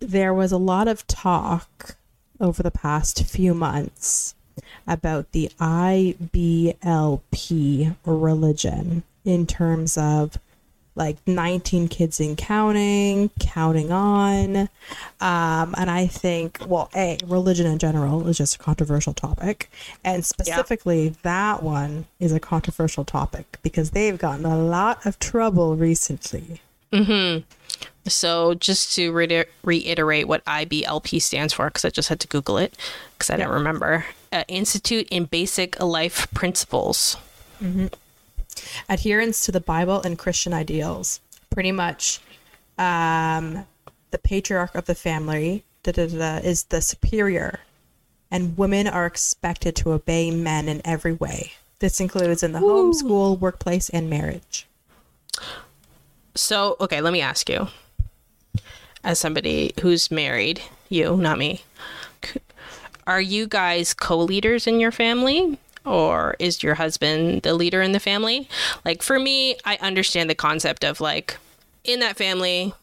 [0.00, 1.96] there was a lot of talk
[2.40, 4.34] over the past few months
[4.86, 6.76] about the IBLP
[8.04, 10.38] religion in terms of
[10.96, 14.56] like 19 kids in counting, counting on.
[15.20, 19.70] Um, and I think, well, A, religion in general is just a controversial topic.
[20.02, 21.14] And specifically, yeah.
[21.22, 26.62] that one is a controversial topic because they've gotten a lot of trouble recently.
[26.92, 27.44] Mm-hmm.
[28.08, 32.56] So, just to re- reiterate what IBLP stands for, because I just had to Google
[32.56, 32.76] it
[33.12, 33.38] because I yeah.
[33.38, 37.16] didn't remember uh, Institute in Basic Life Principles.
[37.60, 37.86] Mm-hmm
[38.88, 41.20] adherence to the Bible and Christian ideals.
[41.50, 42.20] Pretty much,
[42.78, 43.66] um,
[44.10, 47.60] the patriarch of the family da, da, da, is the superior,
[48.30, 51.52] and women are expected to obey men in every way.
[51.78, 52.68] This includes in the Ooh.
[52.68, 54.66] home, school, workplace, and marriage.
[56.36, 57.68] So, okay, let me ask you,
[59.02, 61.64] as somebody who's married, you, not me,
[63.06, 65.58] are you guys co leaders in your family?
[65.86, 68.48] or is your husband the leader in the family?
[68.84, 71.38] Like for me, I understand the concept of like
[71.84, 72.74] in that family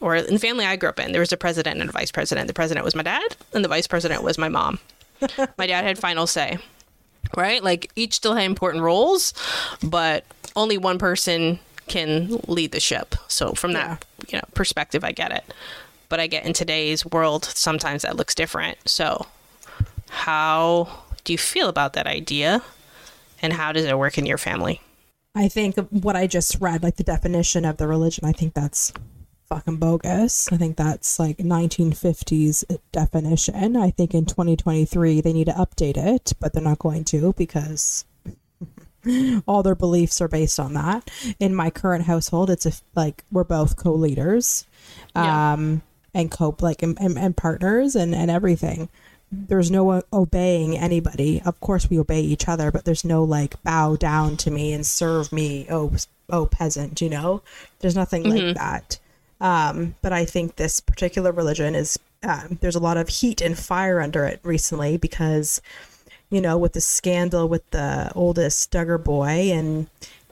[0.00, 2.10] or in the family I grew up in, there was a president and a vice
[2.10, 2.48] president.
[2.48, 4.78] The president was my dad and the vice president was my mom.
[5.58, 6.58] my dad had final say.
[7.36, 7.62] Right?
[7.62, 9.32] Like each still had important roles,
[9.82, 10.24] but
[10.56, 13.14] only one person can lead the ship.
[13.28, 15.44] So from that, you know, perspective I get it.
[16.08, 18.78] But I get in today's world sometimes that looks different.
[18.86, 19.26] So
[20.10, 20.88] how
[21.24, 22.62] do you feel about that idea?
[23.40, 24.80] And how does it work in your family?
[25.34, 28.92] I think what I just read, like the definition of the religion, I think that's
[29.48, 30.52] fucking bogus.
[30.52, 33.76] I think that's like 1950s definition.
[33.76, 38.04] I think in 2023 they need to update it, but they're not going to because
[39.46, 41.10] all their beliefs are based on that.
[41.38, 44.66] In my current household, it's like we're both co-leaders,
[45.14, 45.52] yeah.
[45.52, 45.82] um,
[46.14, 48.88] and co like and, and, and partners and and everything
[49.32, 51.40] there's no obeying anybody.
[51.44, 54.86] Of course, we obey each other, but there's no like bow down to me and
[54.86, 55.92] serve me, oh,
[56.28, 57.00] oh, peasant.
[57.00, 57.42] You know,
[57.80, 58.46] there's nothing mm-hmm.
[58.48, 58.98] like that.
[59.40, 63.58] Um, but I think this particular religion is um, there's a lot of heat and
[63.58, 65.60] fire under it recently because,
[66.32, 69.86] you know, with the scandal with the oldest Duggar boy and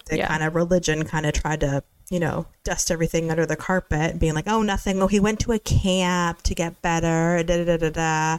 [0.06, 0.26] the yeah.
[0.26, 4.34] kind of religion kind of tried to you know, dust everything under the carpet, being
[4.34, 5.00] like, oh, nothing.
[5.00, 7.42] Oh, he went to a camp to get better.
[7.44, 8.38] Da da da da.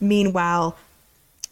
[0.00, 0.76] Meanwhile,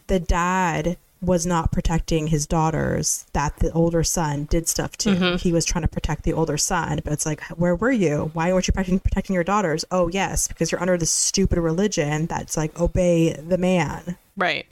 [0.07, 5.11] the dad was not protecting his daughters that the older son did stuff to.
[5.11, 5.37] Mm-hmm.
[5.37, 8.31] He was trying to protect the older son, but it's like, where were you?
[8.33, 9.85] Why weren't you protecting, protecting your daughters?
[9.93, 14.17] Oh, yes, because you're under this stupid religion that's like obey the man.
[14.37, 14.67] Right.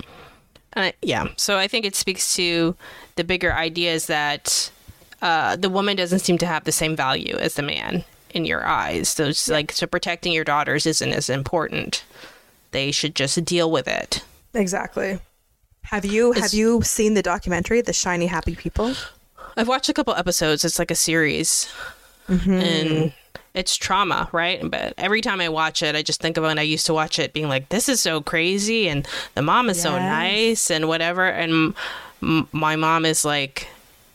[0.76, 1.28] Uh, yeah.
[1.36, 2.76] So I think it speaks to
[3.16, 4.70] the bigger idea is that
[5.20, 8.64] uh, the woman doesn't seem to have the same value as the man in your
[8.64, 9.08] eyes.
[9.08, 12.04] So it's like, so protecting your daughters isn't as important
[12.70, 14.24] they should just deal with it.
[14.54, 15.18] Exactly.
[15.82, 18.94] Have you it's, have you seen the documentary, The Shiny Happy People?
[19.56, 20.64] I've watched a couple episodes.
[20.64, 21.72] It's like a series.
[22.28, 22.52] Mm-hmm.
[22.52, 23.12] And
[23.54, 24.68] it's trauma, right?
[24.68, 27.18] But every time I watch it, I just think of when I used to watch
[27.18, 29.84] it being like, this is so crazy and the mom is yes.
[29.84, 31.26] so nice and whatever.
[31.26, 31.74] And
[32.22, 33.68] m- my mom is like,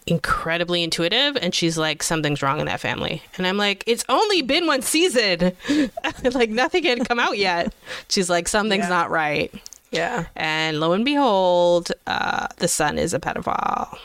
[0.07, 4.44] incredibly intuitive and she's like something's wrong in that family and i'm like it's only
[4.44, 5.52] been one season
[6.34, 7.73] like nothing had come out yet
[8.07, 8.90] she's like something's yeah.
[8.90, 9.52] not right
[9.90, 13.97] yeah and lo and behold uh, the son is a pedophile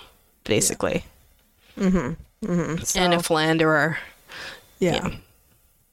[0.45, 1.05] basically
[1.77, 1.85] yeah.
[1.85, 2.51] mm-hmm.
[2.51, 2.83] Mm-hmm.
[2.83, 3.99] So, and a philanderer
[4.81, 5.09] yeah.
[5.09, 5.17] yeah.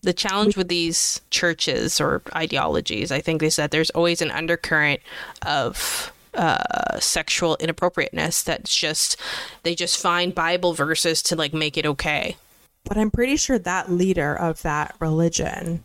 [0.01, 5.01] the challenge with these churches or ideologies i think is that there's always an undercurrent
[5.45, 8.43] of uh, sexual inappropriateness.
[8.43, 9.19] That's just
[9.63, 12.37] they just find Bible verses to like make it okay.
[12.83, 15.83] But I'm pretty sure that leader of that religion,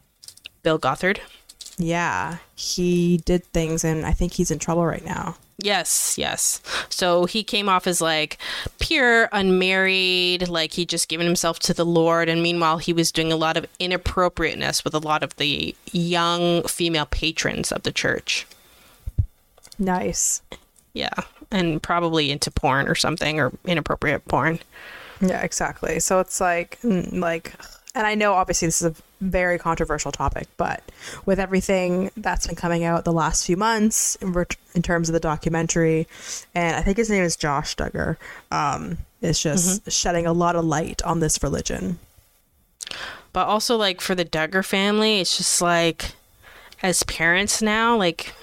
[0.63, 1.21] Bill Gothard.
[1.83, 5.35] Yeah, he did things, and I think he's in trouble right now.
[5.59, 6.61] Yes, yes.
[6.89, 8.39] So he came off as like
[8.79, 12.29] pure, unmarried, like he just given himself to the Lord.
[12.29, 16.63] And meanwhile, he was doing a lot of inappropriateness with a lot of the young
[16.65, 18.47] female patrons of the church.
[19.79, 20.41] Nice.
[20.95, 21.15] Yeah.
[21.51, 24.61] And probably into porn or something or inappropriate porn.
[25.21, 25.99] Yeah, exactly.
[26.01, 27.55] So it's like, like,
[27.95, 30.83] and I know obviously this is a very controversial topic, but
[31.25, 35.13] with everything that's been coming out the last few months in, ret- in terms of
[35.13, 36.09] the documentary,
[36.55, 38.17] and I think his name is Josh Duggar,
[38.51, 39.91] um, is just mm-hmm.
[39.91, 41.99] shedding a lot of light on this religion.
[43.33, 46.13] But also, like, for the Duggar family, it's just like,
[46.83, 48.35] as parents now, like,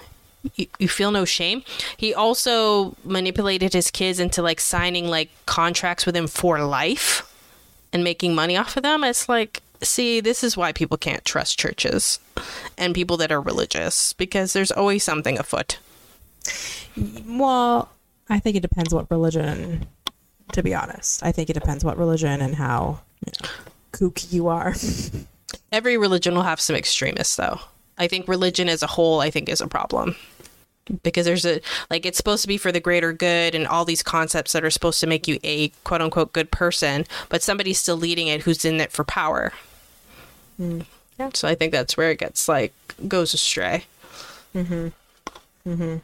[0.56, 1.64] you, you feel no shame.
[1.98, 7.30] He also manipulated his kids into like signing like contracts with him for life
[7.92, 9.04] and making money off of them.
[9.04, 12.20] It's like See, this is why people can't trust churches
[12.78, 15.80] and people that are religious because there's always something afoot.
[17.26, 17.90] Well,
[18.30, 19.88] I think it depends what religion.
[20.54, 23.50] To be honest, I think it depends what religion and how you know,
[23.92, 24.74] kooky you are.
[25.72, 27.60] Every religion will have some extremists, though.
[28.00, 30.16] I think religion as a whole, I think, is a problem
[31.04, 34.02] because there's a like it's supposed to be for the greater good and all these
[34.02, 37.98] concepts that are supposed to make you a quote unquote good person, but somebody's still
[37.98, 39.54] leading it who's in it for power.
[40.60, 41.30] Yeah.
[41.34, 42.74] So I think that's where it gets like
[43.08, 43.86] goes astray.
[44.56, 44.92] Mm Mhm.
[45.68, 46.02] Mm Mhm.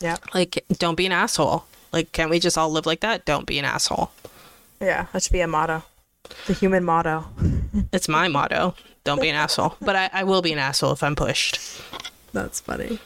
[0.00, 1.64] Yeah, Like, don't be an asshole.
[1.90, 3.24] Like, can't we just all live like that?
[3.24, 4.10] Don't be an asshole.
[4.80, 5.82] yeah, that should be a motto,
[6.46, 7.24] the human motto.
[7.92, 8.74] It's my motto.
[9.04, 9.76] Don't be an asshole.
[9.80, 11.60] But I, I will be an asshole if I'm pushed.
[12.34, 12.98] That's funny.